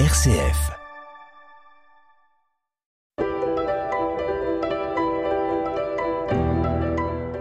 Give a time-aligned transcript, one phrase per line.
[0.00, 0.72] RCF.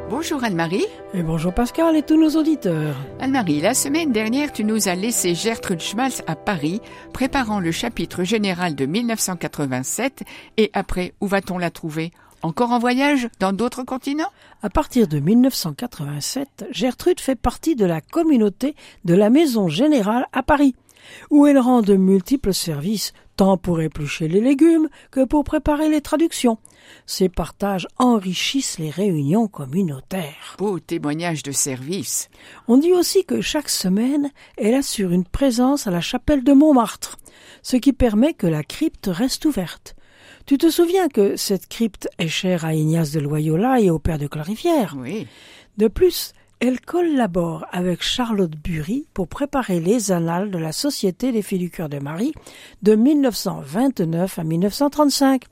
[0.07, 0.86] Bonjour Anne-Marie.
[1.16, 2.96] Et bonjour Pascal et tous nos auditeurs.
[3.20, 6.79] Anne-Marie, la semaine dernière, tu nous as laissé Gertrude Schmalz à Paris,
[7.12, 10.22] préparant le chapitre général de 1987.
[10.58, 12.12] Et après, où va-t-on la trouver?
[12.44, 13.29] Encore en voyage?
[13.40, 14.31] Dans d'autres continents?
[14.62, 20.44] À partir de 1987, Gertrude fait partie de la communauté de la Maison Générale à
[20.44, 20.76] Paris
[21.30, 26.02] où elle rend de multiples services, tant pour éplucher les légumes que pour préparer les
[26.02, 26.58] traductions.
[27.05, 30.55] Ces partages enrichissent les réunions communautaires.
[30.58, 32.30] Beau témoignage de service.
[32.68, 37.18] On dit aussi que chaque semaine, elle assure une présence à la chapelle de Montmartre,
[37.62, 39.96] ce qui permet que la crypte reste ouverte.
[40.46, 44.18] Tu te souviens que cette crypte est chère à Ignace de Loyola et au père
[44.18, 44.96] de Clarivière?
[44.99, 45.26] Oui.
[45.77, 46.34] De plus,
[46.66, 51.70] elle collabore avec Charlotte Bury pour préparer les annales de la Société des filles du
[51.70, 52.34] cœur de Marie
[52.84, 55.43] de 1929 à 1935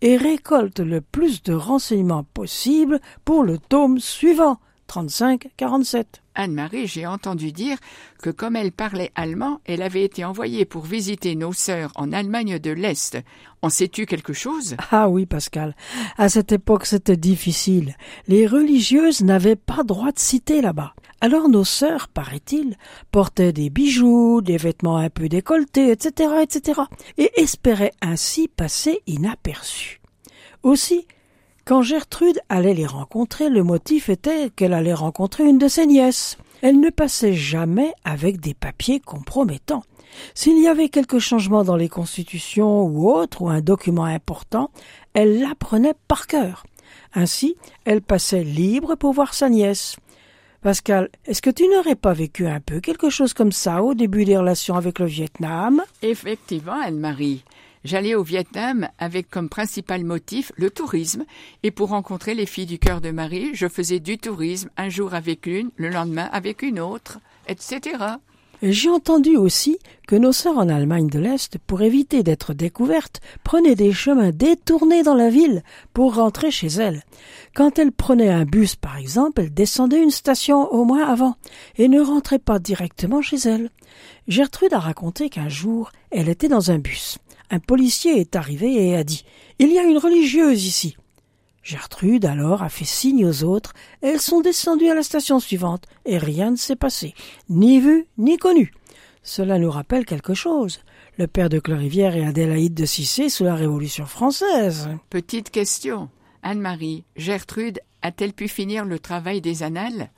[0.00, 4.58] et récolte le plus de renseignements possible pour le tome suivant,
[4.88, 6.04] 35-47.
[6.40, 7.76] Anne-Marie, j'ai entendu dire
[8.22, 12.58] que comme elle parlait allemand, elle avait été envoyée pour visiter nos sœurs en Allemagne
[12.58, 13.18] de l'Est.
[13.62, 14.76] En sais-tu quelque chose?
[14.90, 15.76] Ah oui, Pascal.
[16.16, 17.94] À cette époque, c'était difficile.
[18.26, 20.94] Les religieuses n'avaient pas droit de citer là-bas.
[21.20, 22.76] Alors nos sœurs, paraît-il,
[23.12, 26.80] portaient des bijoux, des vêtements un peu décolletés, etc., etc.,
[27.18, 30.00] et espéraient ainsi passer inaperçus.
[30.62, 31.06] Aussi,
[31.70, 36.36] quand Gertrude allait les rencontrer, le motif était qu'elle allait rencontrer une de ses nièces.
[36.62, 39.84] Elle ne passait jamais avec des papiers compromettants.
[40.34, 44.72] S'il y avait quelque changement dans les constitutions ou autre, ou un document important,
[45.14, 46.66] elle l'apprenait par cœur.
[47.14, 47.54] Ainsi,
[47.84, 49.94] elle passait libre pour voir sa nièce.
[50.62, 54.24] Pascal, est-ce que tu n'aurais pas vécu un peu quelque chose comme ça au début
[54.24, 55.84] des relations avec le Vietnam?
[56.02, 57.44] Effectivement, Anne-Marie.
[57.82, 61.24] J'allais au Vietnam avec comme principal motif le tourisme,
[61.62, 65.14] et pour rencontrer les filles du cœur de Marie, je faisais du tourisme un jour
[65.14, 67.96] avec l'une, le lendemain avec une autre, etc.
[68.62, 73.74] J'ai entendu aussi que nos sœurs en Allemagne de l'Est, pour éviter d'être découvertes, prenaient
[73.74, 75.62] des chemins détournés dans la ville
[75.94, 77.02] pour rentrer chez elles.
[77.54, 81.36] Quand elles prenaient un bus, par exemple, elles descendaient une station au moins avant
[81.78, 83.70] et ne rentraient pas directement chez elles.
[84.28, 87.16] Gertrude a raconté qu'un jour, elle était dans un bus.
[87.50, 89.24] Un policier est arrivé et a dit
[89.58, 90.96] Il y a une religieuse ici.
[91.62, 96.16] Gertrude alors a fait signe aux autres, elles sont descendues à la station suivante, et
[96.16, 97.14] rien ne s'est passé,
[97.48, 98.72] ni vu, ni connu.
[99.22, 100.80] Cela nous rappelle quelque chose.
[101.18, 104.88] Le père de Clorivière et Adélaïde de Cissé sous la Révolution française.
[105.10, 106.08] Petite question.
[106.42, 110.10] Anne-Marie, Gertrude a-t-elle pu finir le travail des annales?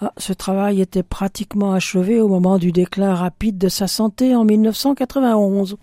[0.00, 4.44] Ah, Ce travail était pratiquement achevé au moment du déclin rapide de sa santé en
[4.44, 5.76] 1991.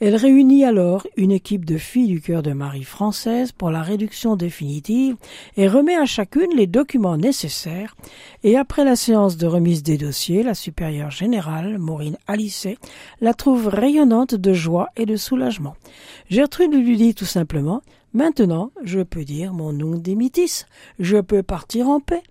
[0.00, 4.36] Elle réunit alors une équipe de filles du cœur de Marie française pour la réduction
[4.36, 5.16] définitive
[5.56, 7.96] et remet à chacune les documents nécessaires.
[8.42, 12.78] Et après la séance de remise des dossiers, la supérieure générale, Maureen Alicet,
[13.20, 15.76] la trouve rayonnante de joie et de soulagement.
[16.30, 17.82] Gertrude lui dit tout simplement
[18.16, 20.64] Maintenant, je peux dire mon nom d'émitis,
[20.98, 22.22] je peux partir en paix.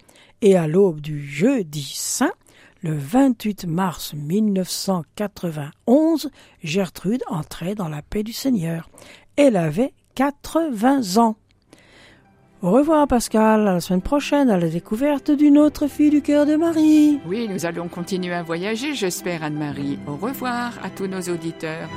[0.42, 2.34] Et à l'aube du jeudi saint,
[2.82, 6.32] le 28 mars 1991,
[6.64, 8.90] Gertrude entrait dans la paix du Seigneur.
[9.36, 11.36] Elle avait 80 ans.
[12.64, 16.48] Au revoir Pascal, à la semaine prochaine à la découverte d'une autre fille du cœur
[16.48, 17.20] de Marie.
[17.28, 20.00] Oui, nous allons continuer à voyager, j'espère Anne-Marie.
[20.08, 21.92] Au revoir à tous nos auditeurs.